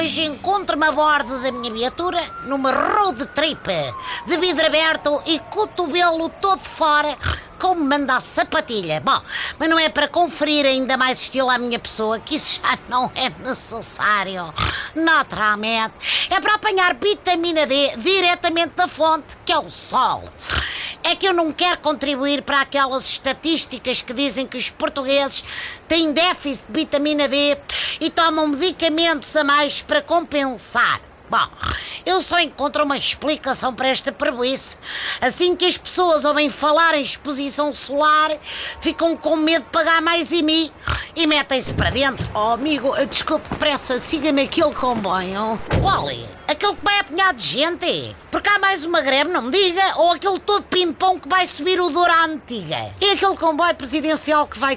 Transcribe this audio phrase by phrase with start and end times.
[0.00, 3.70] hoje encontro-me a bordo da minha viatura numa road trip
[4.26, 7.18] de vidro aberto e cotovelo todo fora
[7.58, 8.98] como manda a sapatilha.
[9.00, 9.20] Bom,
[9.58, 13.12] mas não é para conferir ainda mais estilo à minha pessoa, que isso já não
[13.14, 14.52] é necessário.
[14.94, 15.92] Naturalmente,
[16.30, 20.24] é para apanhar vitamina D diretamente da fonte, que é o sol.
[21.02, 25.42] É que eu não quero contribuir para aquelas estatísticas que dizem que os portugueses
[25.88, 27.56] têm déficit de vitamina D
[28.00, 31.09] e tomam medicamentos a mais para compensar.
[31.30, 31.48] Bom,
[32.04, 34.76] eu só encontro uma explicação para esta prejuízo.
[35.20, 38.32] Assim que as pessoas ouvem falar em exposição solar,
[38.80, 40.72] ficam com medo de pagar mais em mim
[41.14, 42.28] e metem-se para dentro.
[42.34, 45.56] Oh, amigo, desculpe, depressa, siga-me aquele comboio.
[45.80, 46.18] Qual é?
[46.48, 48.16] Aquele que vai apanhar de gente?
[48.28, 49.98] Porque há mais uma greve, não me diga?
[49.98, 52.92] Ou aquele todo pimpão que vai subir o Douro à antiga?
[53.00, 54.74] É aquele comboio presidencial que vai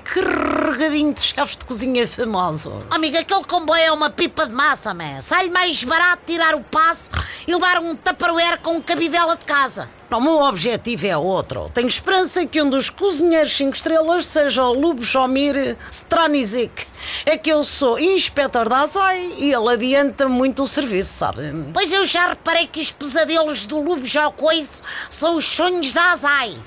[0.53, 2.73] carregadinho de chefes de cozinha famosos.
[2.91, 5.19] Amiga, aquele comboio é uma pipa de massa, man.
[5.21, 7.09] Sai-lhe mais barato tirar o passo
[7.47, 9.89] e levar um tupperware com cabidela de casa.
[10.11, 11.71] O meu objetivo é outro.
[11.73, 16.85] Tenho esperança que um dos cozinheiros 5 estrelas seja o Lubomir Stranizik.
[17.25, 21.41] É que eu sou inspetor da ASAI e ele adianta muito o serviço, sabe?
[21.73, 26.57] Pois eu já reparei que os pesadelos do Lubomir Coiso são os sonhos da ASAI.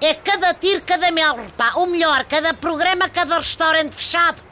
[0.00, 1.72] É cada tiro, cada mel, pá.
[1.76, 4.42] Ou melhor, cada programa, cada restaurante fechado.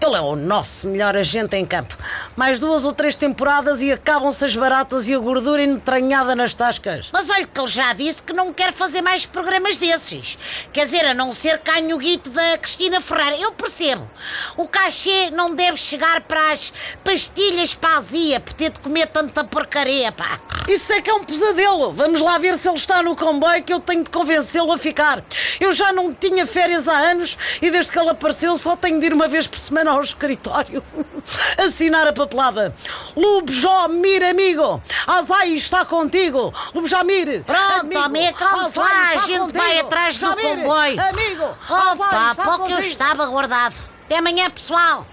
[0.00, 1.96] Ele é o nosso melhor agente em campo.
[2.38, 7.08] Mais duas ou três temporadas e acabam-se as baratas e a gordura entranhada nas tascas.
[7.12, 10.38] Mas olha que ele já disse que não quer fazer mais programas desses.
[10.72, 13.38] Quer dizer, a não ser canhoguito da Cristina Ferreira.
[13.38, 14.08] Eu percebo.
[14.56, 16.72] O cachê não deve chegar para as
[17.02, 20.38] pastilhas para a azia por ter de comer tanta porcaria, pá.
[20.68, 21.92] Isso é que é um pesadelo.
[21.92, 25.24] Vamos lá ver se ele está no comboio que eu tenho de convencê-lo a ficar.
[25.58, 29.06] Eu já não tinha férias há anos e desde que ele apareceu só tenho de
[29.06, 30.84] ir uma vez por semana ao escritório
[31.58, 32.74] assinar a papelada.
[33.16, 36.52] Lubjomir, amigo, Azai está contigo.
[36.74, 41.00] Lubjomir, Pronto, amigo, calma lá, a gente vai atrás do comboio.
[41.00, 43.74] Amigo, Opa, pouco eu estava guardado.
[44.06, 45.06] Até amanhã, pessoal.